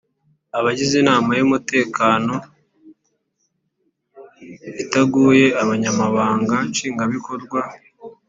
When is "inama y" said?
1.03-1.41